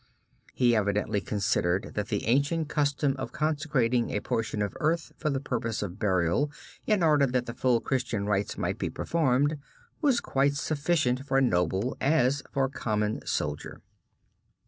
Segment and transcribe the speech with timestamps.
[0.55, 5.39] He evidently considered that the ancient custom of consecrating a portion of earth for the
[5.39, 6.51] purpose of burial
[6.87, 9.59] in order that the full Christian rites might be performed,
[10.01, 13.79] was quite sufficient for noble as for common soldier.